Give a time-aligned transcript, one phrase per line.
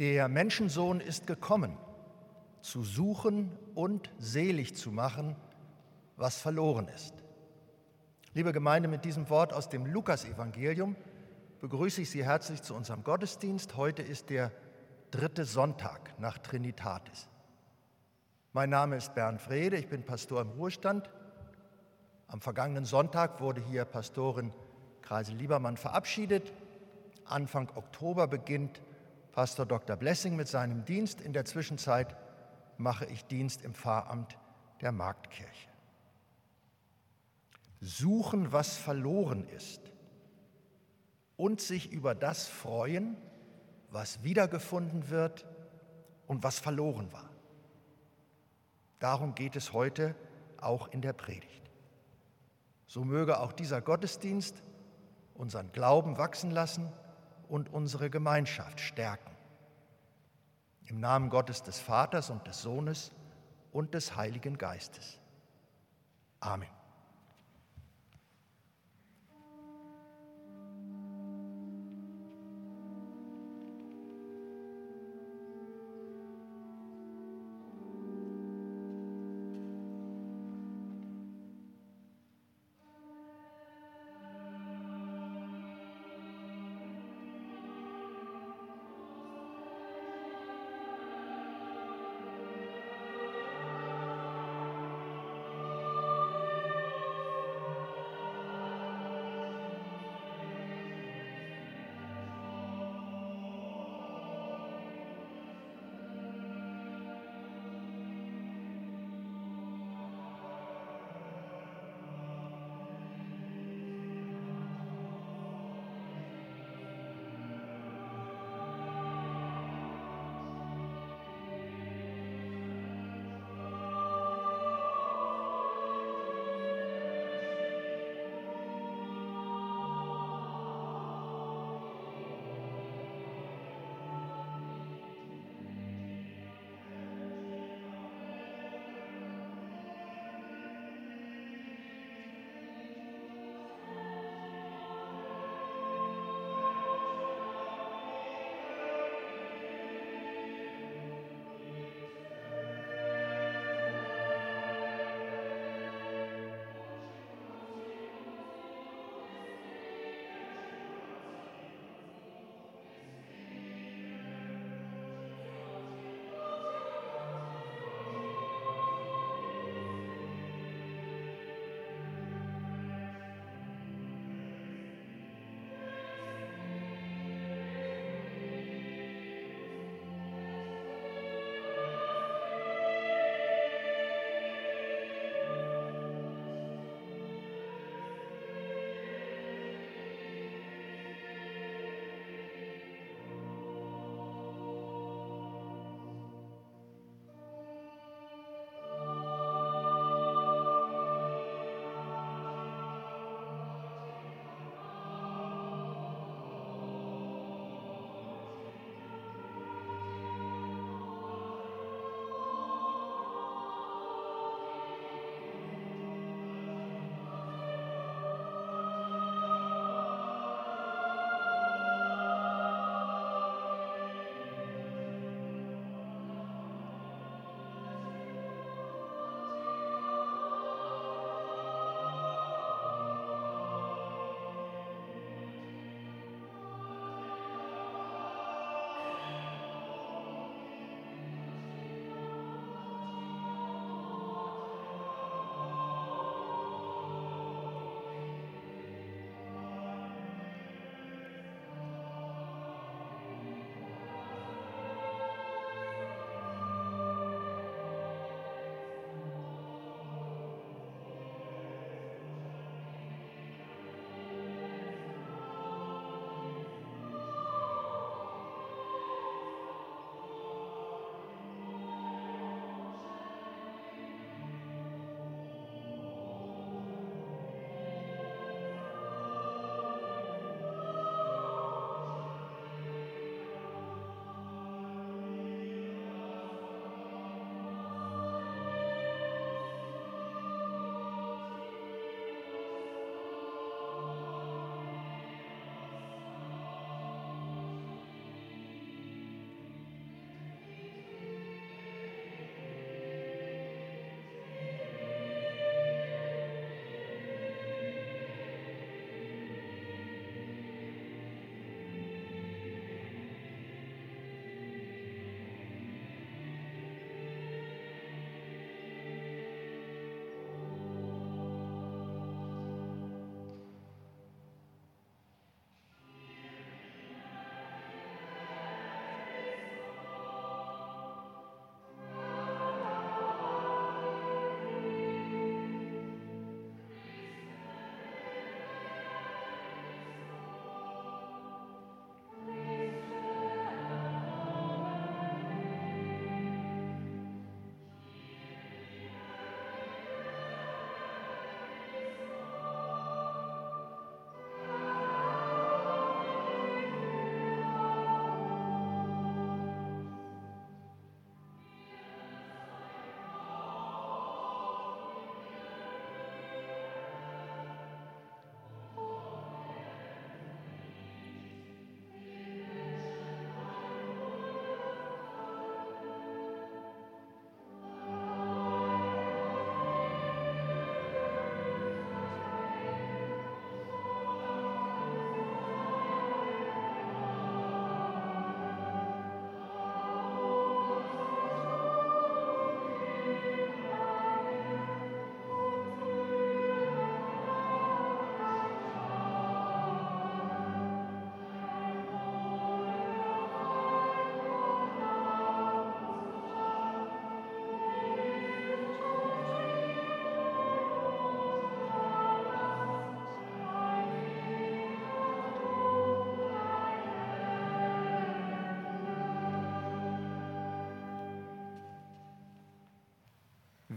[0.00, 1.78] Der Menschensohn ist gekommen,
[2.60, 5.36] zu suchen und selig zu machen,
[6.16, 7.14] was verloren ist.
[8.32, 10.96] Liebe Gemeinde, mit diesem Wort aus dem Lukasevangelium
[11.60, 13.76] begrüße ich Sie herzlich zu unserem Gottesdienst.
[13.76, 14.50] Heute ist der
[15.12, 17.28] dritte Sonntag nach Trinitatis.
[18.52, 21.08] Mein Name ist Bernd Frede, ich bin Pastor im Ruhestand.
[22.26, 24.52] Am vergangenen Sonntag wurde hier Pastorin
[25.02, 26.52] Kreise Liebermann verabschiedet.
[27.24, 28.82] Anfang Oktober beginnt
[29.34, 29.96] Pastor Dr.
[29.96, 31.20] Blessing mit seinem Dienst.
[31.20, 32.14] In der Zwischenzeit
[32.78, 34.38] mache ich Dienst im Pfarramt
[34.80, 35.70] der Marktkirche.
[37.80, 39.80] Suchen, was verloren ist
[41.36, 43.16] und sich über das freuen,
[43.90, 45.44] was wiedergefunden wird
[46.28, 47.28] und was verloren war.
[49.00, 50.14] Darum geht es heute
[50.58, 51.72] auch in der Predigt.
[52.86, 54.62] So möge auch dieser Gottesdienst
[55.34, 56.88] unseren Glauben wachsen lassen
[57.48, 59.30] und unsere Gemeinschaft stärken.
[60.86, 63.12] Im Namen Gottes des Vaters und des Sohnes
[63.72, 65.18] und des Heiligen Geistes.
[66.40, 66.68] Amen.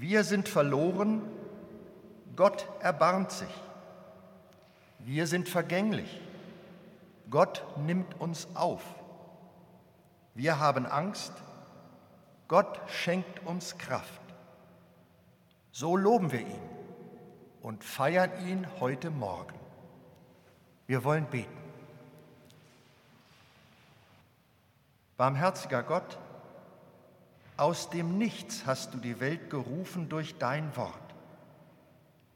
[0.10, 1.22] Wir sind verloren,
[2.38, 3.54] Gott erbarmt sich.
[5.00, 6.22] Wir sind vergänglich,
[7.30, 8.82] Gott nimmt uns auf.
[10.34, 11.34] Wir haben Angst,
[12.48, 14.22] Gott schenkt uns Kraft.
[15.74, 16.70] So loben wir ihn
[17.62, 19.60] und feiern ihn heute Morgen.
[20.86, 21.52] Wir wollen beten.
[25.18, 26.18] Barmherziger Gott,
[27.58, 30.94] aus dem Nichts hast du die Welt gerufen durch dein Wort.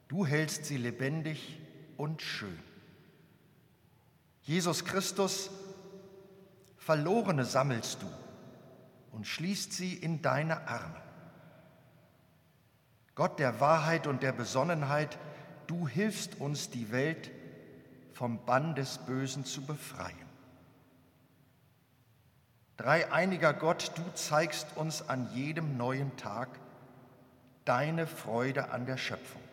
[0.07, 1.59] Du hältst sie lebendig
[1.95, 2.59] und schön.
[4.41, 5.49] Jesus Christus,
[6.77, 8.07] Verlorene sammelst du
[9.11, 11.01] und schließt sie in deine Arme.
[13.13, 15.19] Gott der Wahrheit und der Besonnenheit,
[15.67, 17.29] du hilfst uns, die Welt
[18.13, 20.30] vom Bann des Bösen zu befreien.
[22.81, 26.49] Dreieiniger Gott, du zeigst uns an jedem neuen Tag
[27.63, 29.43] deine Freude an der Schöpfung.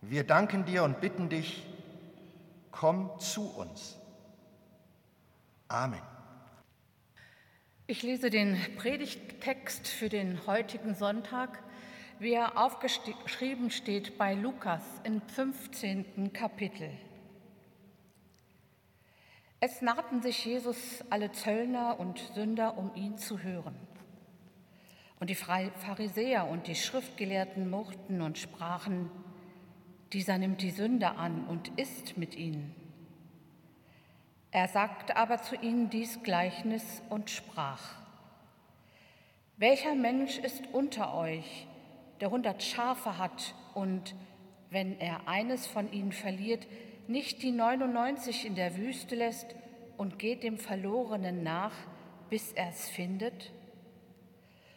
[0.00, 1.66] Wir danken dir und bitten dich,
[2.70, 3.96] komm zu uns.
[5.66, 6.00] Amen.
[7.88, 11.60] Ich lese den Predigttext für den heutigen Sonntag,
[12.20, 16.32] wie er aufgeschrieben steht bei Lukas im 15.
[16.32, 16.92] Kapitel.
[19.60, 23.74] Es nahten sich Jesus alle Zöllner und Sünder, um ihn zu hören.
[25.18, 29.10] Und die Pharisäer und die Schriftgelehrten murrten und sprachen,
[30.12, 32.72] dieser nimmt die Sünder an und isst mit ihnen.
[34.52, 37.96] Er sagte aber zu ihnen dies Gleichnis und sprach,
[39.56, 41.66] welcher Mensch ist unter euch,
[42.20, 44.14] der hundert Schafe hat und,
[44.70, 46.68] wenn er eines von ihnen verliert,
[47.08, 49.54] nicht die 99 in der Wüste lässt
[49.96, 51.74] und geht dem Verlorenen nach,
[52.30, 53.52] bis er es findet?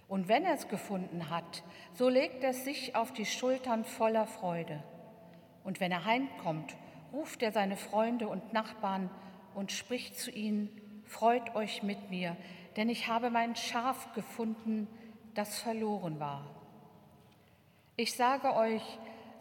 [0.08, 4.84] Und wenn er es gefunden hat, so legt er sich auf die Schultern voller Freude.
[5.64, 6.76] Und wenn er heimkommt,
[7.14, 9.10] ruft er seine Freunde und Nachbarn
[9.54, 10.70] und spricht zu ihnen,
[11.12, 12.38] Freut euch mit mir,
[12.78, 14.88] denn ich habe mein Schaf gefunden,
[15.34, 16.50] das verloren war.
[17.98, 18.82] Ich sage euch,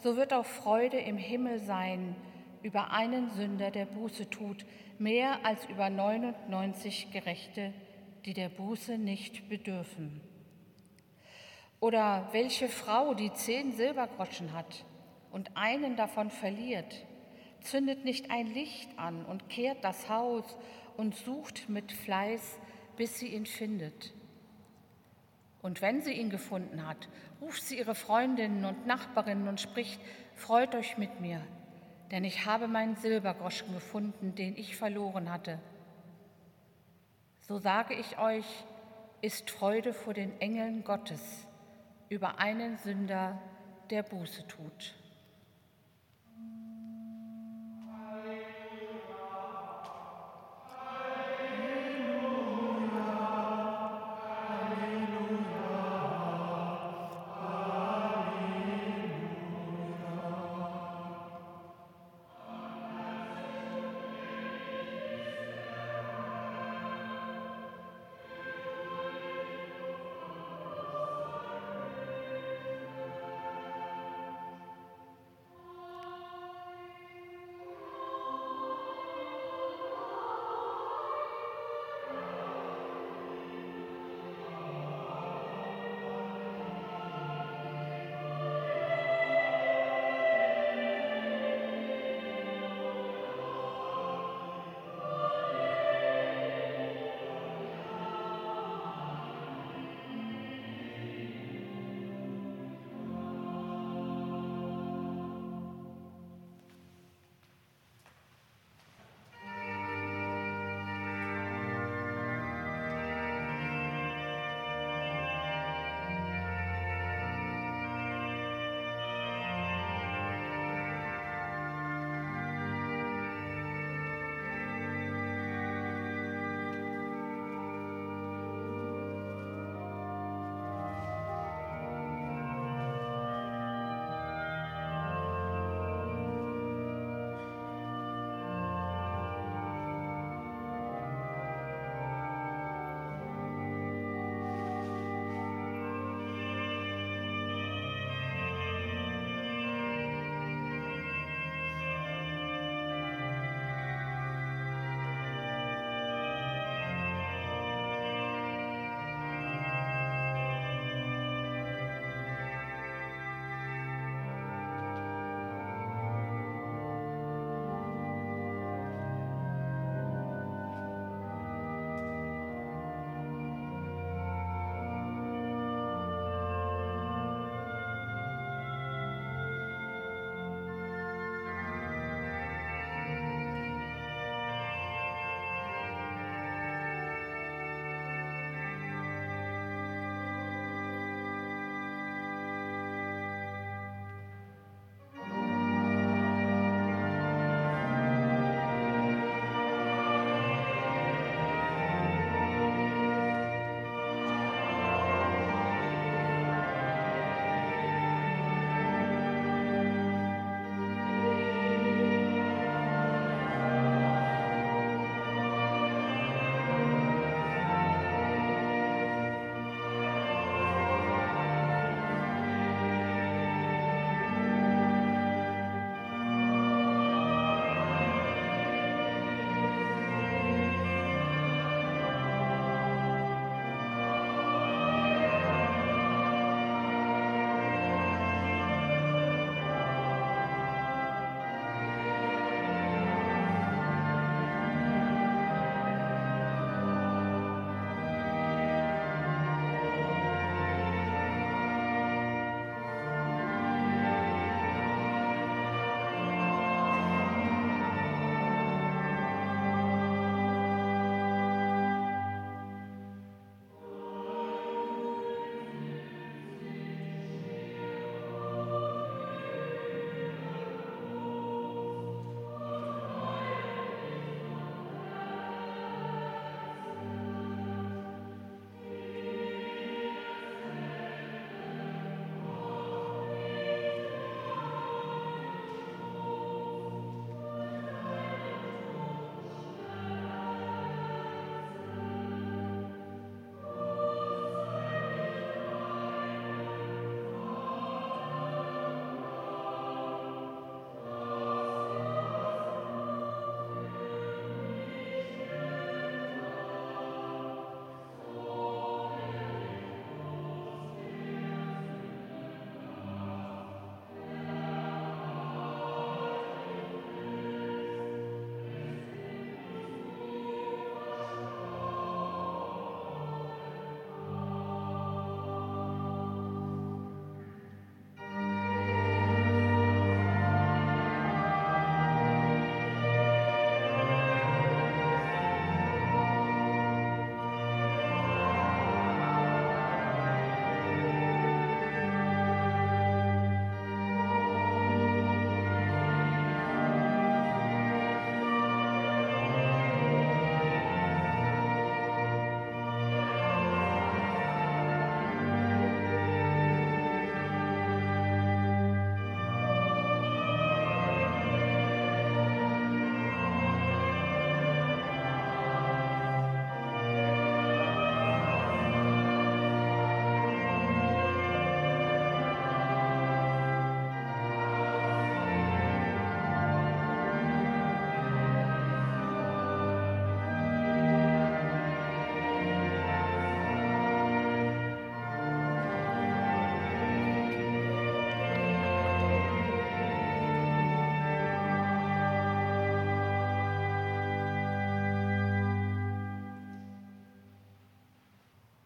[0.03, 2.17] so wird auch Freude im Himmel sein
[2.63, 4.65] über einen Sünder, der Buße tut,
[4.99, 7.73] mehr als über 99 Gerechte,
[8.25, 10.21] die der Buße nicht bedürfen.
[11.81, 14.85] Oder welche Frau, die zehn Silbergroschen hat
[15.33, 17.07] und einen davon verliert,
[17.61, 20.45] zündet nicht ein Licht an und kehrt das Haus
[20.97, 22.59] und sucht mit Fleiß,
[22.97, 24.13] bis sie ihn findet.
[25.63, 27.09] Und wenn sie ihn gefunden hat,
[27.41, 30.01] ruft sie ihre Freundinnen und Nachbarinnen und spricht,
[30.37, 31.43] Freut euch mit mir,
[32.11, 35.59] denn ich habe meinen Silbergroschen gefunden, den ich verloren hatte.
[37.41, 38.47] So sage ich euch,
[39.23, 41.47] ist Freude vor den Engeln Gottes
[42.09, 43.41] über einen Sünder,
[43.91, 44.95] der Buße tut.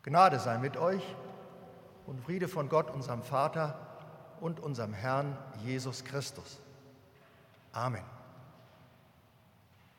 [0.04, 1.02] Gnade sei mit euch
[2.06, 3.78] und Friede von Gott, unserem Vater
[4.38, 6.60] und unserem Herrn Jesus Christus.
[7.72, 8.04] Amen.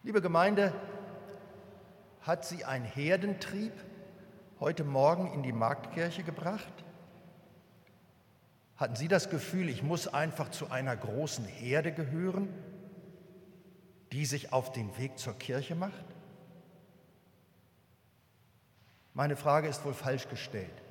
[0.04, 0.72] Liebe Gemeinde,
[2.22, 3.74] hat sie ein Herdentrieb
[4.60, 6.86] heute Morgen in die Marktkirche gebracht?
[8.78, 12.54] Hatten Sie das Gefühl, ich muss einfach zu einer großen Herde gehören,
[14.12, 16.15] die sich auf den Weg zur Kirche macht?
[19.16, 20.84] Meine Frage ist wohl falsch gestellt.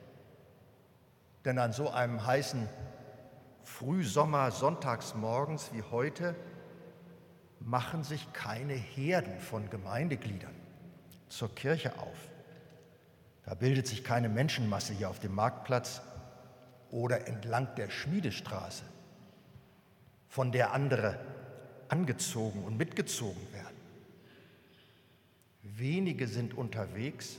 [1.45, 2.71] Denn an so einem heißen
[3.65, 6.35] Frühsommer Sonntagsmorgens wie heute
[7.61, 10.55] machen sich keine Herden von Gemeindegliedern
[11.29, 12.17] zur Kirche auf.
[13.45, 16.01] Da bildet sich keine Menschenmasse hier auf dem Marktplatz
[16.91, 18.85] oder entlang der Schmiedestraße,
[20.29, 21.19] von der andere
[21.89, 23.77] angezogen und mitgezogen werden.
[25.63, 27.37] Wenige sind unterwegs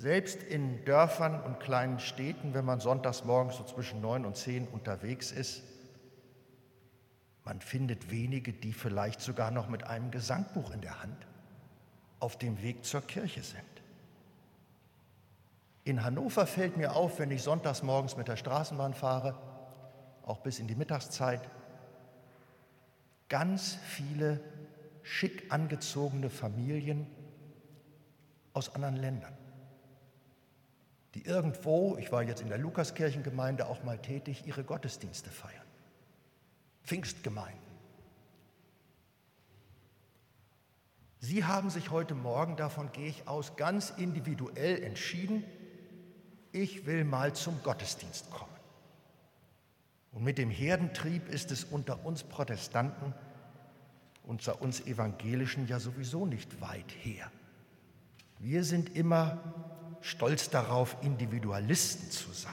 [0.00, 4.66] selbst in Dörfern und kleinen Städten, wenn man sonntags morgens so zwischen neun und zehn
[4.66, 5.62] unterwegs ist,
[7.44, 11.26] man findet wenige, die vielleicht sogar noch mit einem Gesangbuch in der Hand
[12.18, 13.62] auf dem Weg zur Kirche sind.
[15.84, 19.36] In Hannover fällt mir auf, wenn ich sonntags morgens mit der Straßenbahn fahre,
[20.24, 21.42] auch bis in die Mittagszeit,
[23.28, 24.40] ganz viele
[25.02, 27.06] schick angezogene Familien
[28.54, 29.39] aus anderen Ländern
[31.14, 35.66] die irgendwo, ich war jetzt in der Lukaskirchengemeinde auch mal tätig, ihre Gottesdienste feiern.
[36.84, 37.70] Pfingstgemeinden.
[41.18, 45.44] Sie haben sich heute Morgen, davon gehe ich aus, ganz individuell entschieden,
[46.52, 48.50] ich will mal zum Gottesdienst kommen.
[50.12, 53.14] Und mit dem Herdentrieb ist es unter uns Protestanten,
[54.24, 57.30] unter uns Evangelischen ja sowieso nicht weit her.
[58.38, 59.38] Wir sind immer
[60.00, 62.52] stolz darauf, Individualisten zu sein,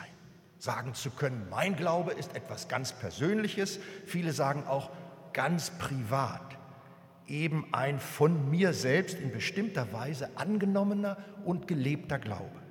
[0.59, 4.91] sagen zu können, mein Glaube ist etwas ganz Persönliches, viele sagen auch
[5.33, 6.57] ganz privat,
[7.27, 12.61] eben ein von mir selbst in bestimmter Weise angenommener und gelebter Glaube.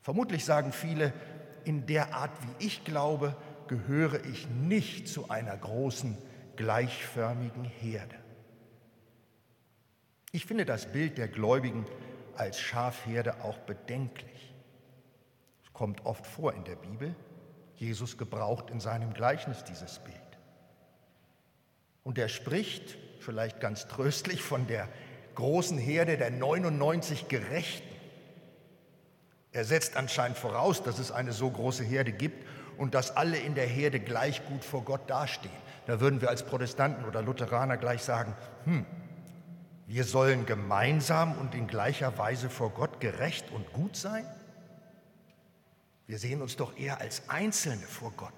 [0.00, 1.12] Vermutlich sagen viele,
[1.64, 3.36] in der Art, wie ich glaube,
[3.68, 6.18] gehöre ich nicht zu einer großen,
[6.56, 8.16] gleichförmigen Herde.
[10.32, 11.86] Ich finde das Bild der Gläubigen
[12.36, 14.54] als Schafherde auch bedenklich.
[15.64, 17.14] Es kommt oft vor in der Bibel.
[17.76, 20.16] Jesus gebraucht in seinem Gleichnis dieses Bild.
[22.04, 24.88] Und er spricht, vielleicht ganz tröstlich, von der
[25.34, 27.88] großen Herde der 99 Gerechten.
[29.52, 32.46] Er setzt anscheinend voraus, dass es eine so große Herde gibt
[32.78, 35.52] und dass alle in der Herde gleich gut vor Gott dastehen.
[35.86, 38.86] Da würden wir als Protestanten oder Lutheraner gleich sagen, hm,
[39.92, 44.24] wir sollen gemeinsam und in gleicher Weise vor Gott gerecht und gut sein?
[46.06, 48.32] Wir sehen uns doch eher als Einzelne vor Gott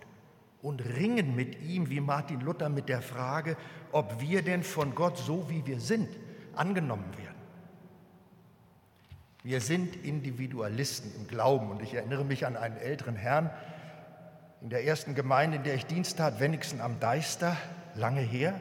[0.62, 3.57] und ringen mit ihm, wie Martin Luther, mit der Frage,
[3.93, 6.09] ob wir denn von Gott so wie wir sind
[6.57, 7.37] angenommen werden.
[9.45, 13.49] Wir sind Individualisten im Glauben und ich erinnere mich an einen älteren Herrn
[14.61, 17.57] in der ersten Gemeinde, in der ich Dienst tat, Wenigsen am Deister,
[17.95, 18.61] lange her.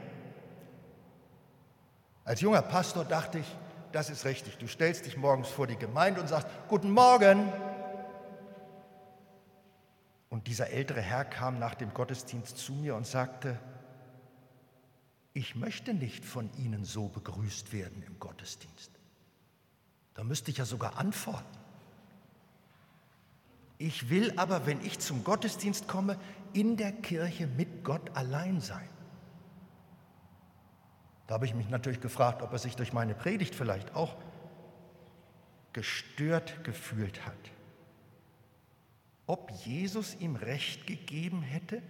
[2.25, 3.57] Als junger Pastor dachte ich,
[3.91, 4.57] das ist richtig.
[4.57, 7.51] Du stellst dich morgens vor die Gemeinde und sagst, guten Morgen.
[10.29, 13.59] Und dieser ältere Herr kam nach dem Gottesdienst zu mir und sagte,
[15.33, 18.91] ich möchte nicht von Ihnen so begrüßt werden im Gottesdienst.
[20.13, 21.57] Da müsste ich ja sogar antworten.
[23.77, 26.17] Ich will aber, wenn ich zum Gottesdienst komme,
[26.53, 28.87] in der Kirche mit Gott allein sein.
[31.33, 34.15] Habe ich mich natürlich gefragt, ob er sich durch meine Predigt vielleicht auch
[35.73, 37.33] gestört gefühlt hat.
[39.25, 41.81] Ob Jesus ihm Recht gegeben hätte?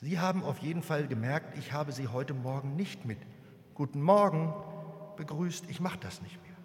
[0.00, 3.18] Sie haben auf jeden Fall gemerkt, ich habe Sie heute Morgen nicht mit
[3.74, 4.52] Guten Morgen
[5.16, 6.56] begrüßt, ich mache das nicht mehr.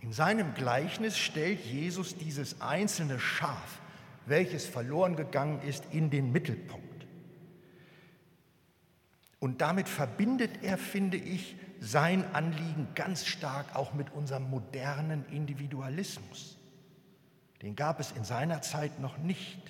[0.00, 3.80] In seinem Gleichnis stellt Jesus dieses einzelne Schaf,
[4.24, 6.95] welches verloren gegangen ist, in den Mittelpunkt.
[9.38, 16.56] Und damit verbindet er, finde ich, sein Anliegen ganz stark auch mit unserem modernen Individualismus.
[17.62, 19.60] Den gab es in seiner Zeit noch nicht.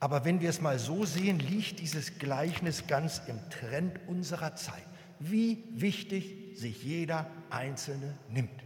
[0.00, 4.84] Aber wenn wir es mal so sehen, liegt dieses Gleichnis ganz im Trend unserer Zeit.
[5.20, 8.63] Wie wichtig sich jeder Einzelne nimmt.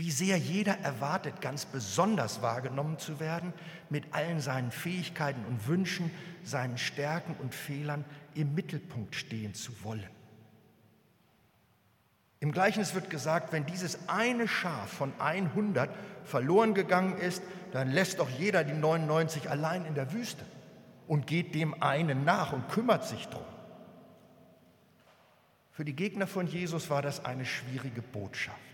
[0.00, 3.52] Wie sehr jeder erwartet, ganz besonders wahrgenommen zu werden,
[3.90, 6.10] mit allen seinen Fähigkeiten und Wünschen,
[6.42, 10.08] seinen Stärken und Fehlern im Mittelpunkt stehen zu wollen.
[12.38, 15.90] Im Gleichnis wird gesagt, wenn dieses eine Schaf von 100
[16.24, 20.46] verloren gegangen ist, dann lässt doch jeder die 99 allein in der Wüste
[21.08, 23.44] und geht dem einen nach und kümmert sich drum.
[25.72, 28.69] Für die Gegner von Jesus war das eine schwierige Botschaft.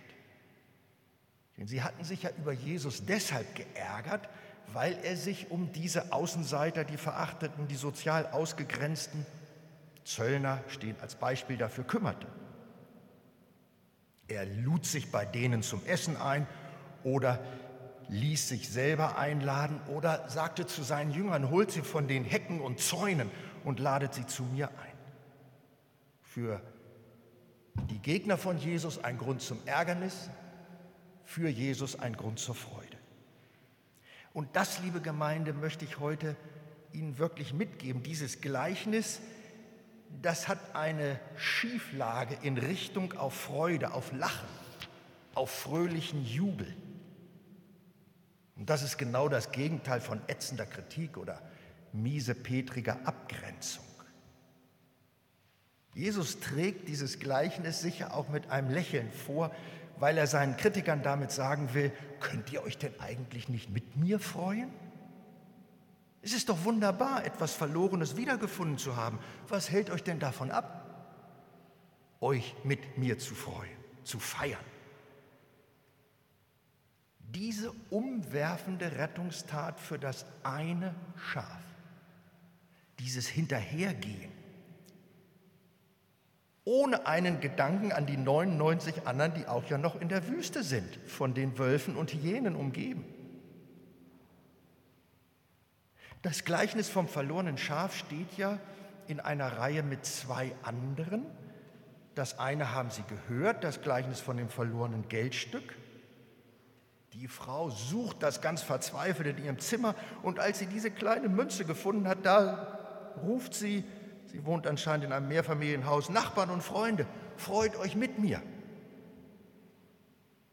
[1.56, 4.28] Denn sie hatten sich ja über Jesus deshalb geärgert,
[4.72, 9.24] weil er sich um diese Außenseiter, die Verachteten, die sozial Ausgegrenzten,
[10.04, 12.26] Zöllner stehen als Beispiel dafür, kümmerte.
[14.28, 16.46] Er lud sich bei denen zum Essen ein
[17.04, 17.40] oder
[18.08, 22.80] ließ sich selber einladen oder sagte zu seinen Jüngern, holt sie von den Hecken und
[22.80, 23.30] Zäunen
[23.64, 24.96] und ladet sie zu mir ein.
[26.22, 26.60] Für
[27.90, 30.30] die Gegner von Jesus ein Grund zum Ärgernis,
[31.26, 32.96] für Jesus ein Grund zur Freude.
[34.32, 36.36] Und das, liebe Gemeinde, möchte ich heute
[36.92, 38.02] Ihnen wirklich mitgeben.
[38.02, 39.20] Dieses Gleichnis,
[40.22, 44.48] das hat eine Schieflage in Richtung auf Freude, auf Lachen,
[45.34, 46.74] auf fröhlichen Jubel.
[48.56, 51.42] Und das ist genau das Gegenteil von ätzender Kritik oder
[51.92, 53.84] miesepetriger Abgrenzung.
[55.94, 59.50] Jesus trägt dieses Gleichnis sicher auch mit einem Lächeln vor,
[59.98, 64.18] weil er seinen Kritikern damit sagen will, könnt ihr euch denn eigentlich nicht mit mir
[64.18, 64.70] freuen?
[66.22, 69.18] Es ist doch wunderbar, etwas Verlorenes wiedergefunden zu haben.
[69.48, 70.82] Was hält euch denn davon ab,
[72.20, 74.58] euch mit mir zu freuen, zu feiern?
[77.20, 81.62] Diese umwerfende Rettungstat für das eine Schaf,
[82.98, 84.32] dieses Hinterhergehen,
[86.66, 90.98] ohne einen Gedanken an die 99 anderen, die auch ja noch in der Wüste sind,
[91.06, 93.04] von den Wölfen und Hyänen umgeben.
[96.22, 98.58] Das Gleichnis vom verlorenen Schaf steht ja
[99.06, 101.24] in einer Reihe mit zwei anderen.
[102.16, 105.76] Das eine haben Sie gehört, das Gleichnis von dem verlorenen Geldstück.
[107.12, 111.64] Die Frau sucht das ganz verzweifelt in ihrem Zimmer und als sie diese kleine Münze
[111.64, 113.84] gefunden hat, da ruft sie,
[114.36, 117.06] sie wohnt anscheinend in einem Mehrfamilienhaus, Nachbarn und Freunde,
[117.38, 118.42] freut euch mit mir.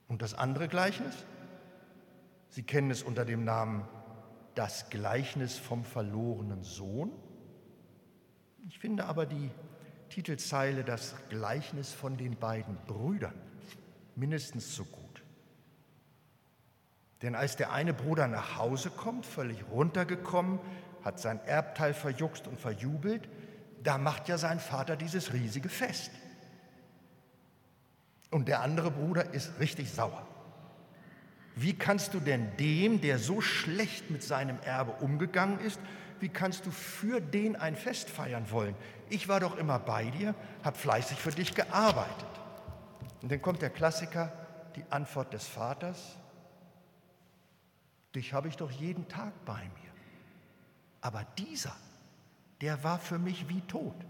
[0.07, 1.13] Und das andere Gleichnis?
[2.47, 3.85] Sie kennen es unter dem Namen
[4.55, 7.11] das Gleichnis vom verlorenen Sohn.
[8.69, 9.51] Ich finde aber die
[10.07, 13.35] Titelzeile das Gleichnis von den beiden Brüdern
[14.15, 15.23] mindestens so gut.
[17.21, 20.59] Denn als der eine Bruder nach Hause kommt, völlig runtergekommen,
[21.03, 23.27] hat sein Erbteil verjuckst und verjubelt,
[23.83, 26.11] da macht ja sein Vater dieses riesige Fest.
[28.31, 30.25] Und der andere Bruder ist richtig sauer.
[31.55, 35.79] Wie kannst du denn dem, der so schlecht mit seinem Erbe umgegangen ist,
[36.19, 38.75] wie kannst du für den ein Fest feiern wollen?
[39.09, 42.25] Ich war doch immer bei dir, habe fleißig für dich gearbeitet.
[43.21, 44.31] Und dann kommt der Klassiker,
[44.75, 46.17] die Antwort des Vaters.
[48.15, 49.91] Dich habe ich doch jeden Tag bei mir.
[51.01, 51.75] Aber dieser,
[52.63, 54.05] der war für mich wie tot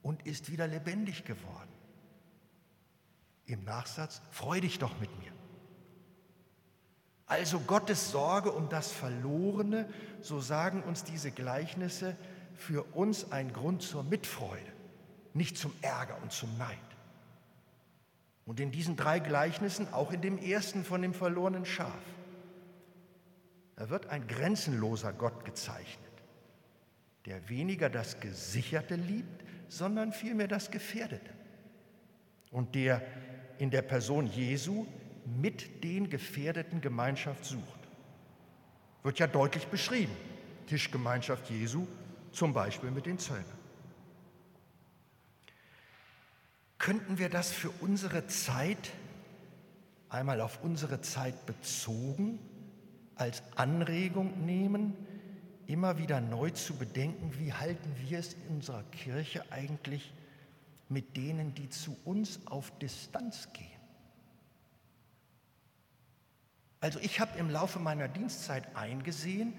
[0.00, 1.68] und ist wieder lebendig geworden.
[3.44, 5.30] Im Nachsatz, freu dich doch mit mir.
[7.26, 9.86] Also Gottes Sorge um das Verlorene,
[10.22, 12.16] so sagen uns diese Gleichnisse,
[12.54, 14.72] für uns ein Grund zur Mitfreude,
[15.34, 16.78] nicht zum Ärger und zum Neid.
[18.46, 22.02] Und in diesen drei Gleichnissen, auch in dem ersten von dem verlorenen Schaf,
[23.76, 26.09] da wird ein grenzenloser Gott gezeichnet,
[27.26, 31.30] der weniger das Gesicherte liebt, sondern vielmehr das Gefährdete.
[32.50, 33.02] Und der
[33.58, 34.86] in der Person Jesu
[35.26, 37.80] mit den Gefährdeten Gemeinschaft sucht.
[39.02, 40.12] Wird ja deutlich beschrieben.
[40.66, 41.86] Tischgemeinschaft Jesu,
[42.32, 43.44] zum Beispiel mit den Zöllnern.
[46.78, 48.90] Könnten wir das für unsere Zeit,
[50.08, 52.38] einmal auf unsere Zeit bezogen,
[53.16, 54.96] als Anregung nehmen,
[55.70, 60.12] immer wieder neu zu bedenken, wie halten wir es in unserer Kirche eigentlich
[60.88, 63.66] mit denen, die zu uns auf Distanz gehen?
[66.80, 69.52] Also ich habe im Laufe meiner Dienstzeit eingesehen,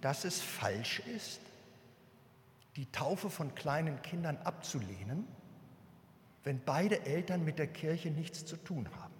[0.00, 1.40] dass es falsch ist,
[2.76, 5.28] die Taufe von kleinen Kindern abzulehnen,
[6.42, 9.14] wenn beide Eltern mit der Kirche nichts zu tun haben,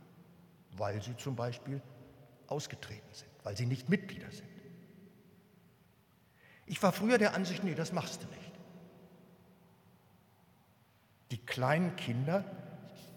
[0.73, 1.81] weil sie zum Beispiel
[2.49, 4.52] ausgetreten sind, weil sie nicht Mitglieder sind.
[6.73, 8.53] Ich war früher der Ansicht, nee, das machst du nicht.
[11.31, 12.47] Die kleinen Kinder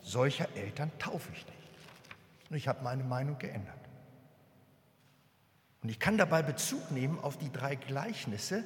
[0.02, 2.50] solcher Eltern taufe ich nicht.
[2.50, 3.80] Und ich habe meine Meinung geändert.
[5.82, 8.66] Und ich kann dabei Bezug nehmen auf die drei Gleichnisse.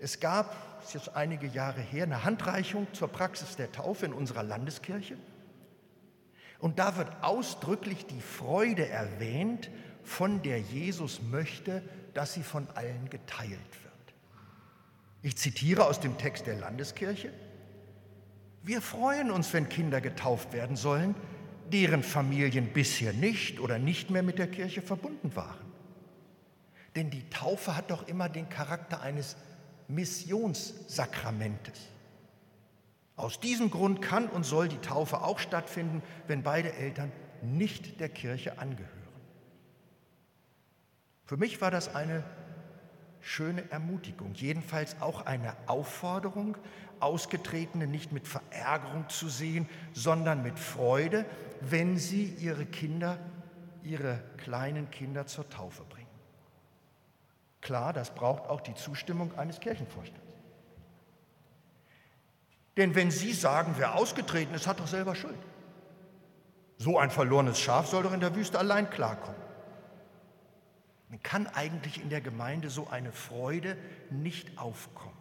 [0.00, 4.14] Es gab, das ist jetzt einige Jahre her, eine Handreichung zur Praxis der Taufe in
[4.14, 5.18] unserer Landeskirche.
[6.60, 9.68] Und da wird ausdrücklich die Freude erwähnt,
[10.02, 11.82] von der Jesus möchte,
[12.14, 13.89] dass sie von allen geteilt wird.
[15.22, 17.32] Ich zitiere aus dem Text der Landeskirche.
[18.62, 21.14] Wir freuen uns, wenn Kinder getauft werden sollen,
[21.72, 25.70] deren Familien bisher nicht oder nicht mehr mit der Kirche verbunden waren.
[26.96, 29.36] Denn die Taufe hat doch immer den Charakter eines
[29.88, 31.78] Missionssakramentes.
[33.16, 38.08] Aus diesem Grund kann und soll die Taufe auch stattfinden, wenn beide Eltern nicht der
[38.08, 38.88] Kirche angehören.
[41.26, 42.24] Für mich war das eine
[43.20, 46.56] schöne Ermutigung, jedenfalls auch eine Aufforderung,
[47.00, 51.24] Ausgetretene nicht mit Verärgerung zu sehen, sondern mit Freude,
[51.60, 53.18] wenn sie ihre Kinder,
[53.82, 56.06] ihre kleinen Kinder zur Taufe bringen.
[57.60, 60.20] Klar, das braucht auch die Zustimmung eines Kirchenvorstands.
[62.76, 65.36] Denn wenn Sie sagen, wer ausgetreten ist, hat doch selber Schuld.
[66.78, 69.49] So ein verlorenes Schaf soll doch in der Wüste allein klarkommen.
[71.10, 73.76] Man kann eigentlich in der Gemeinde so eine Freude
[74.10, 75.18] nicht aufkommen.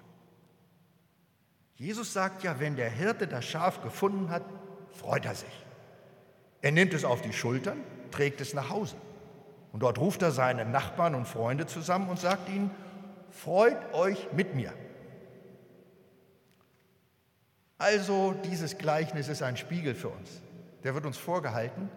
[1.75, 4.43] Jesus sagt ja, wenn der Hirte das Schaf gefunden hat,
[4.91, 5.65] freut er sich.
[6.62, 7.80] Er nimmt es auf die Schultern,
[8.12, 8.97] trägt es nach Hause.
[9.71, 12.69] Und dort ruft er seine Nachbarn und Freunde zusammen und sagt ihnen,
[13.32, 14.73] freut euch mit mir.
[17.80, 20.41] Also dieses Gleichnis ist ein Spiegel für uns.
[20.84, 21.89] Der wird uns vorgehalten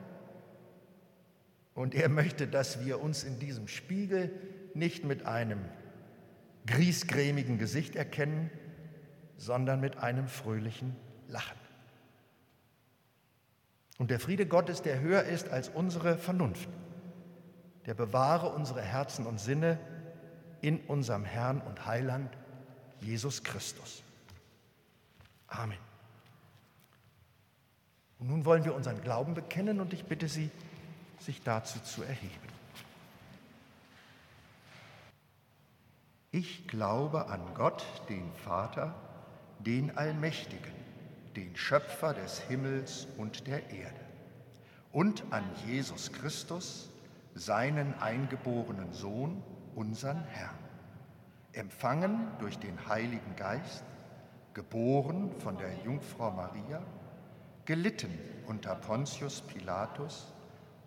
[1.75, 4.31] und er möchte, dass wir uns in diesem Spiegel
[4.75, 5.65] nicht mit einem
[6.67, 8.51] griesgrämigen Gesicht erkennen,
[9.37, 10.95] sondern mit einem fröhlichen
[11.29, 11.59] Lachen.
[13.99, 16.69] Und der Friede Gottes, der höher ist als unsere Vernunft,
[17.87, 19.79] der bewahre unsere Herzen und Sinne
[20.61, 22.31] in unserem Herrn und Heiland
[23.01, 24.03] Jesus Christus.
[25.49, 25.79] Amen.
[28.19, 30.51] Und nun wollen wir unseren Glauben bekennen und ich bitte Sie,
[31.25, 32.53] sich dazu zu erheben.
[36.31, 38.95] Ich glaube an Gott, den Vater,
[39.59, 40.73] den Allmächtigen,
[41.37, 44.01] den Schöpfer des Himmels und der Erde,
[44.93, 46.89] und an Jesus Christus,
[47.35, 49.43] seinen eingeborenen Sohn,
[49.75, 50.59] unseren Herrn,
[51.53, 53.85] empfangen durch den Heiligen Geist,
[54.55, 56.83] geboren von der Jungfrau Maria,
[57.65, 60.33] gelitten unter Pontius Pilatus,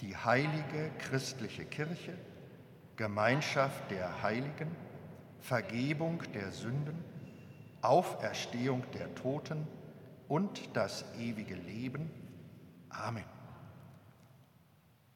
[0.00, 2.14] die heilige christliche Kirche,
[2.96, 4.74] Gemeinschaft der Heiligen,
[5.40, 7.04] Vergebung der Sünden,
[7.82, 9.66] Auferstehung der Toten
[10.28, 12.10] und das ewige Leben.
[12.88, 13.24] Amen.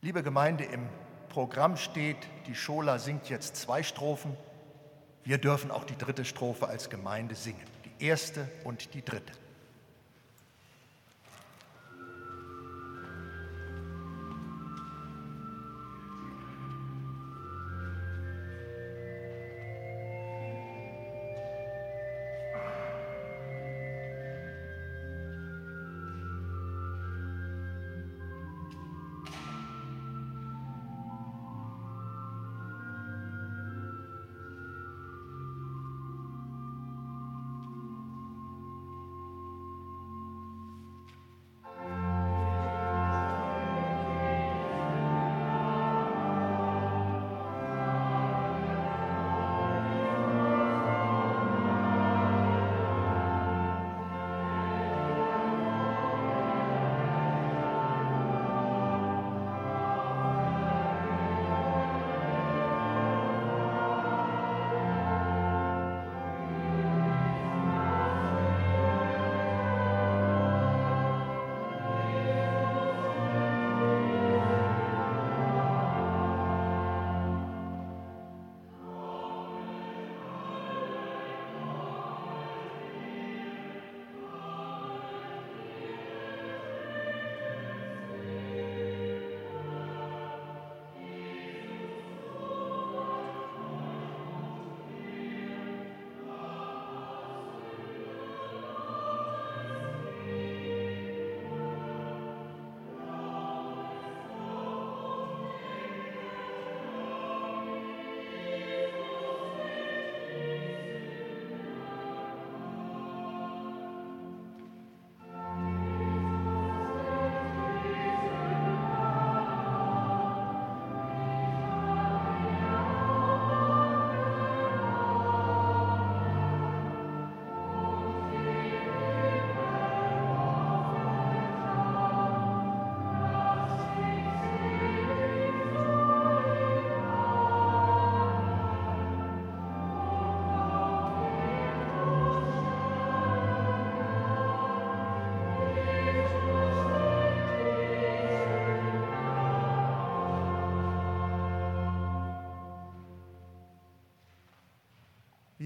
[0.03, 0.89] Liebe Gemeinde, im
[1.29, 2.17] Programm steht,
[2.47, 4.37] die Schola singt jetzt zwei Strophen.
[5.25, 9.33] Wir dürfen auch die dritte Strophe als Gemeinde singen, die erste und die dritte.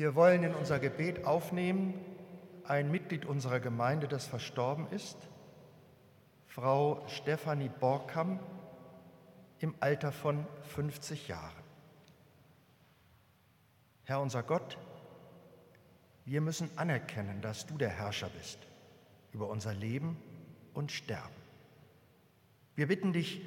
[0.05, 1.95] Wir wollen in unser Gebet aufnehmen
[2.65, 5.17] ein Mitglied unserer Gemeinde, das verstorben ist,
[6.47, 8.39] Frau Stefanie Borkham
[9.61, 11.65] im Alter von 50 Jahren.
[14.03, 14.77] Herr unser Gott,
[16.27, 18.59] wir müssen anerkennen, dass du der Herrscher bist
[19.33, 20.19] über unser Leben
[20.75, 21.33] und Sterben.
[22.75, 23.41] Wir bitten dich,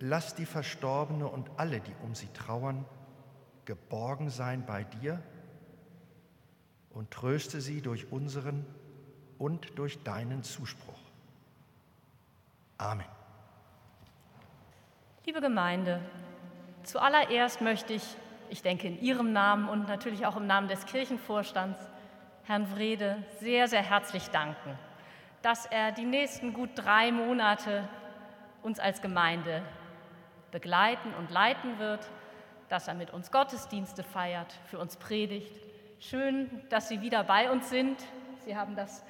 [0.00, 2.84] lass die Verstorbene und alle, die um sie trauern,
[3.66, 5.22] geborgen sein bei dir
[6.90, 8.66] und tröste sie durch unseren
[9.38, 10.98] und durch deinen Zuspruch.
[12.78, 13.06] Amen.
[15.24, 16.00] Liebe Gemeinde,
[16.82, 18.02] zuallererst möchte ich,
[18.48, 21.78] ich denke in Ihrem Namen und natürlich auch im Namen des Kirchenvorstands,
[22.44, 24.76] Herrn Wrede sehr, sehr herzlich danken,
[25.42, 27.88] dass er die nächsten gut drei Monate
[28.62, 29.62] uns als Gemeinde
[30.50, 32.10] begleiten und leiten wird,
[32.68, 35.69] dass er mit uns Gottesdienste feiert, für uns predigt
[36.02, 38.02] Schön, dass Sie wieder bei uns sind.
[38.46, 39.04] Sie haben das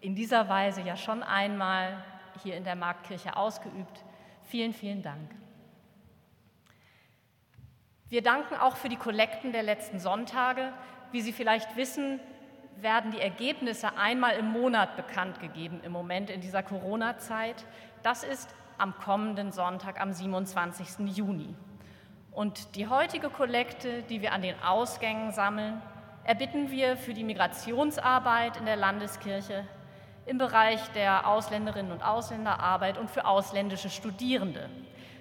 [0.00, 1.96] in dieser Weise ja schon einmal
[2.44, 4.04] hier in der Marktkirche ausgeübt.
[4.44, 5.34] Vielen, vielen Dank.
[8.08, 10.72] Wir danken auch für die Kollekten der letzten Sonntage.
[11.10, 12.20] Wie Sie vielleicht wissen,
[12.76, 17.64] werden die Ergebnisse einmal im Monat bekannt gegeben im Moment in dieser Corona-Zeit.
[18.04, 21.16] Das ist am kommenden Sonntag, am 27.
[21.16, 21.56] Juni.
[22.30, 25.82] Und die heutige Kollekte, die wir an den Ausgängen sammeln,
[26.24, 29.64] erbitten wir für die Migrationsarbeit in der Landeskirche
[30.24, 34.68] im Bereich der Ausländerinnen und Ausländerarbeit und für ausländische Studierende.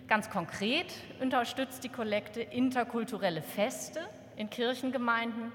[0.08, 4.02] Ganz konkret unterstützt die Kollekte interkulturelle Feste
[4.36, 5.52] in Kirchengemeinden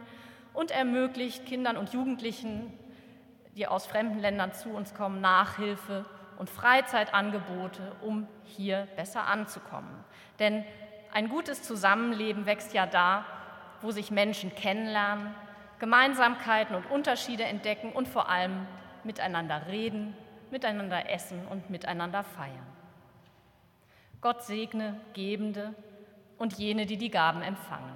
[0.52, 2.72] und ermöglicht Kindern und Jugendlichen,
[3.56, 6.06] die aus fremden Ländern zu uns kommen, Nachhilfe
[6.38, 10.04] und Freizeitangebote, um hier besser anzukommen.
[10.38, 10.64] Denn
[11.12, 13.24] ein gutes Zusammenleben wächst ja da,
[13.82, 15.34] wo sich Menschen kennenlernen,
[15.78, 18.66] Gemeinsamkeiten und Unterschiede entdecken und vor allem
[19.04, 20.16] miteinander reden,
[20.50, 22.66] miteinander essen und miteinander feiern.
[24.20, 25.74] Gott segne Gebende
[26.38, 27.92] und jene, die die Gaben empfangen.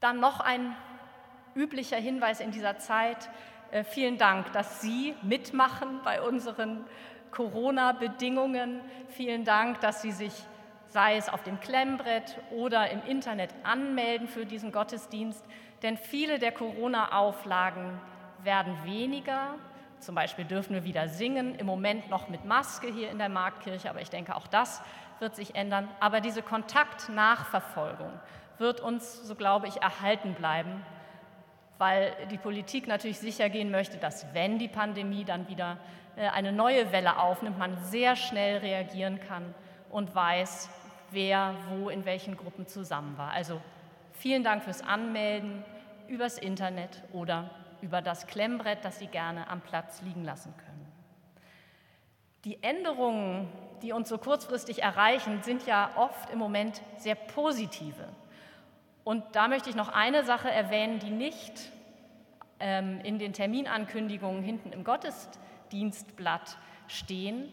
[0.00, 0.76] Dann noch ein
[1.54, 3.28] üblicher Hinweis in dieser Zeit.
[3.70, 6.84] Äh, vielen Dank, dass Sie mitmachen bei unseren
[7.30, 8.80] Corona-Bedingungen.
[9.08, 10.32] Vielen Dank, dass Sie sich
[10.88, 15.44] sei es auf dem Klemmbrett oder im Internet anmelden für diesen Gottesdienst,
[15.82, 18.00] denn viele der Corona-Auflagen
[18.42, 19.54] werden weniger.
[20.00, 23.90] Zum Beispiel dürfen wir wieder singen, im Moment noch mit Maske hier in der Marktkirche,
[23.90, 24.82] aber ich denke, auch das
[25.18, 25.88] wird sich ändern.
[26.00, 28.12] Aber diese Kontaktnachverfolgung
[28.58, 30.84] wird uns, so glaube ich, erhalten bleiben,
[31.78, 35.78] weil die Politik natürlich sicher gehen möchte, dass wenn die Pandemie dann wieder
[36.16, 39.54] äh, eine neue Welle aufnimmt, man sehr schnell reagieren kann
[39.90, 40.68] und weiß,
[41.10, 43.32] wer wo in welchen Gruppen zusammen war.
[43.32, 43.60] Also
[44.12, 45.64] vielen Dank fürs Anmelden
[46.08, 50.78] übers Internet oder über das Klemmbrett, das Sie gerne am Platz liegen lassen können.
[52.44, 53.48] Die Änderungen,
[53.82, 58.08] die uns so kurzfristig erreichen, sind ja oft im Moment sehr positive.
[59.04, 61.72] Und da möchte ich noch eine Sache erwähnen, die nicht
[62.60, 66.58] ähm, in den Terminankündigungen hinten im Gottesdienstblatt
[66.88, 67.52] stehen,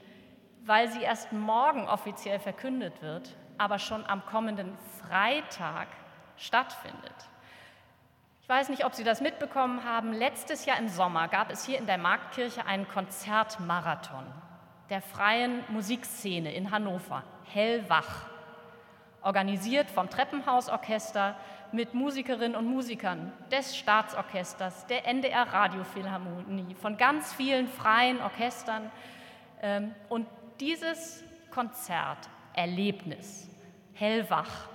[0.66, 5.88] weil sie erst morgen offiziell verkündet wird, aber schon am kommenden Freitag
[6.38, 7.16] stattfindet.
[8.42, 10.14] Ich weiß nicht, ob Sie das mitbekommen haben.
[10.14, 14.26] Letztes Jahr im Sommer gab es hier in der Marktkirche einen Konzertmarathon
[14.90, 18.28] der freien Musikszene in Hannover, Hellwach,
[19.22, 21.36] organisiert vom Treppenhausorchester
[21.72, 28.92] mit Musikerinnen und Musikern des Staatsorchesters, der NDR Radiophilharmonie, von ganz vielen freien Orchestern.
[29.64, 30.28] Ähm, und
[30.60, 33.50] dieses Konzerterlebnis,
[33.94, 34.68] Hellwach,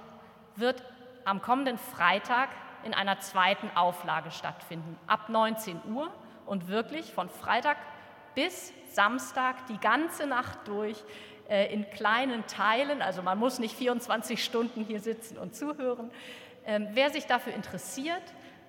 [0.57, 0.83] wird
[1.25, 2.49] am kommenden Freitag
[2.85, 6.11] in einer zweiten Auflage stattfinden, ab 19 Uhr
[6.47, 7.77] und wirklich von Freitag
[8.35, 10.97] bis Samstag die ganze Nacht durch
[11.49, 13.03] äh, in kleinen Teilen.
[13.03, 16.11] Also man muss nicht 24 Stunden hier sitzen und zuhören.
[16.65, 18.23] Ähm, wer sich dafür interessiert,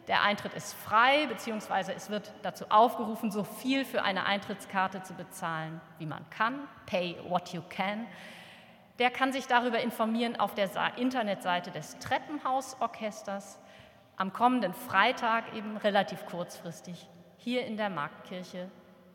[0.08, 5.14] der Eintritt ist frei, beziehungsweise es wird dazu aufgerufen, so viel für eine Eintrittskarte zu
[5.14, 6.68] bezahlen, wie man kann.
[6.86, 8.08] Pay what you can.
[8.99, 13.60] Der kann sich darüber informieren auf der Internetseite des Treppenhausorchesters
[14.18, 18.70] am kommenden Freitag eben relativ kurzfristig hier in der Marktkirche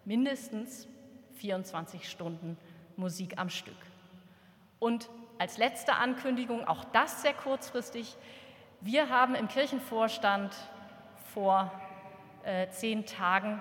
[0.04, 0.88] mindestens
[1.34, 2.56] 24 Stunden
[2.96, 3.76] Musik am Stück.
[4.78, 5.08] Und
[5.38, 8.16] als letzte Ankündigung, auch das sehr kurzfristig,
[8.80, 10.54] wir haben im Kirchenvorstand
[11.36, 11.70] vor
[12.44, 13.60] äh, zehn Tagen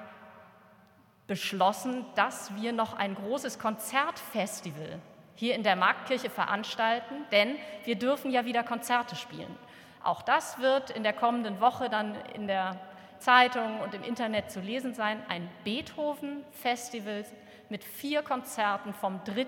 [1.27, 5.01] beschlossen, dass wir noch ein großes Konzertfestival
[5.35, 9.53] hier in der Marktkirche veranstalten, denn wir dürfen ja wieder Konzerte spielen.
[10.01, 12.79] Auch das wird in der kommenden Woche dann in der
[13.19, 15.21] Zeitung und im Internet zu lesen sein.
[15.27, 17.25] Ein Beethoven-Festival
[17.67, 19.47] mit vier Konzerten vom 3.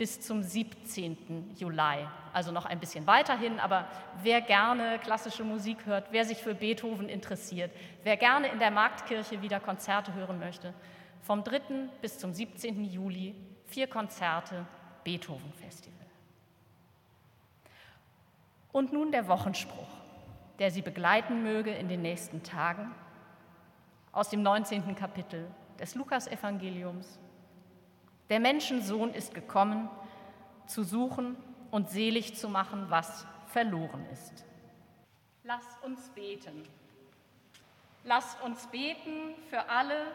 [0.00, 1.54] bis zum 17.
[1.58, 2.06] Juli.
[2.32, 3.86] Also noch ein bisschen weiterhin, aber
[4.22, 7.70] wer gerne klassische Musik hört, wer sich für Beethoven interessiert,
[8.02, 10.72] wer gerne in der Marktkirche wieder Konzerte hören möchte,
[11.20, 11.60] vom 3.
[12.00, 12.82] bis zum 17.
[12.82, 13.34] Juli
[13.66, 14.64] vier Konzerte
[15.04, 16.06] Beethoven Festival.
[18.72, 19.90] Und nun der Wochenspruch,
[20.58, 22.94] der Sie begleiten möge in den nächsten Tagen
[24.12, 24.94] aus dem 19.
[24.94, 25.46] Kapitel
[25.78, 27.18] des Lukasevangeliums.
[28.30, 29.90] Der Menschensohn ist gekommen,
[30.66, 31.36] zu suchen
[31.72, 34.44] und selig zu machen, was verloren ist.
[35.42, 36.62] Lasst uns beten.
[38.04, 40.06] Lasst uns beten für alle,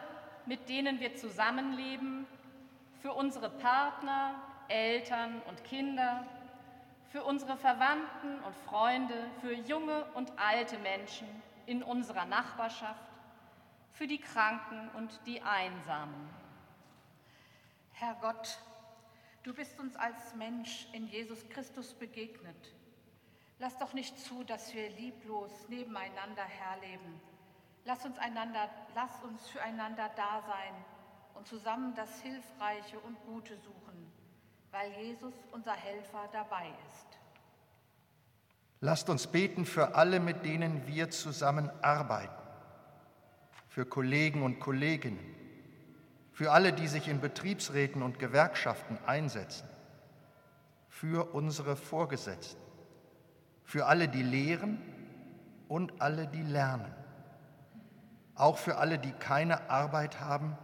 [0.46, 2.26] mit denen wir zusammenleben,
[3.02, 4.34] für unsere Partner,
[4.68, 6.26] Eltern und Kinder,
[7.10, 11.28] für unsere Verwandten und Freunde, für junge und alte Menschen
[11.66, 13.10] in unserer Nachbarschaft,
[13.92, 16.45] für die Kranken und die Einsamen.
[17.98, 18.58] Herr Gott,
[19.42, 22.74] du bist uns als Mensch in Jesus Christus begegnet.
[23.58, 27.20] Lass doch nicht zu, dass wir lieblos nebeneinander herleben.
[27.84, 30.74] Lass uns, einander, lass uns füreinander da sein
[31.34, 33.86] und zusammen das Hilfreiche und Gute suchen
[34.76, 37.06] weil Jesus, unser Helfer, dabei ist.
[38.80, 42.42] Lasst uns beten für alle, mit denen wir zusammen arbeiten,
[43.68, 45.34] für Kollegen und Kolleginnen,
[46.36, 49.66] für alle, die sich in Betriebsräten und Gewerkschaften einsetzen,
[50.90, 52.60] für unsere Vorgesetzten,
[53.64, 54.82] für alle, die lehren
[55.66, 56.94] und alle, die lernen,
[58.34, 60.58] auch für alle, die keine Arbeit haben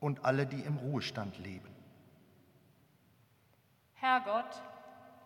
[0.00, 1.74] und alle, die im Ruhestand leben.
[3.94, 4.62] Herr Gott,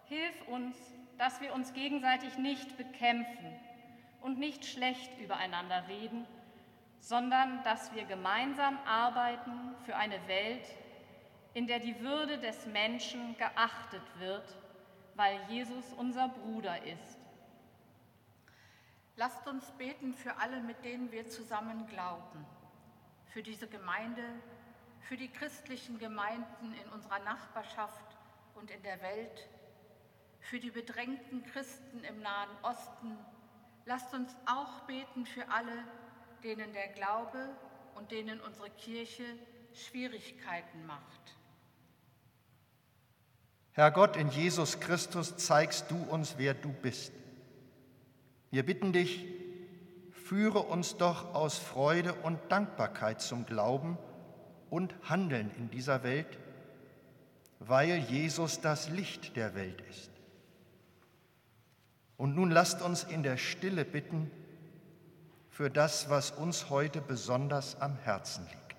[0.05, 0.77] hilf uns,
[1.19, 3.59] dass wir uns gegenseitig nicht bekämpfen
[4.21, 6.29] und nicht schlecht übereinander reden,
[7.01, 10.67] sondern dass wir gemeinsam arbeiten für eine Welt,
[11.55, 14.57] in der die Würde des Menschen geachtet wird,
[15.15, 17.19] weil Jesus unser Bruder ist.
[19.17, 22.45] Lasst uns beten für alle, mit denen wir zusammen glauben,
[23.33, 24.23] für diese Gemeinde,
[25.01, 28.17] für die christlichen Gemeinden in unserer Nachbarschaft
[28.55, 29.49] und in der Welt,
[30.41, 33.17] für die bedrängten Christen im Nahen Osten.
[33.87, 35.85] Lasst uns auch beten für alle,
[36.43, 37.49] denen der Glaube
[37.95, 39.25] und denen unsere Kirche
[39.73, 41.37] Schwierigkeiten macht.
[43.73, 47.13] Herr Gott, in Jesus Christus zeigst du uns, wer du bist.
[48.51, 49.27] Wir bitten dich,
[50.11, 53.99] führe uns doch aus Freude und Dankbarkeit zum Glauben
[54.71, 56.39] und Handeln in dieser Welt
[57.59, 60.11] weil Jesus das Licht der Welt ist.
[62.17, 64.31] Und nun lasst uns in der Stille bitten
[65.57, 68.77] für das, was uns heute besonders am Herzen liegt.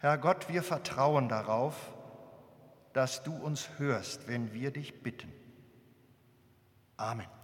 [0.00, 1.74] Herr Gott, wir vertrauen darauf,
[2.92, 5.43] dass du uns hörst, wenn wir dich bitten.
[6.98, 7.43] Amen.